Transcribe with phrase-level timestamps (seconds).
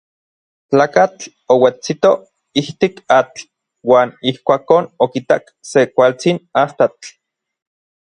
[0.69, 1.23] Tlakatl
[1.55, 2.11] ouetsito
[2.61, 3.41] ijtik atl
[3.91, 7.07] uan ijkuakon okitak se kualtsin astatl.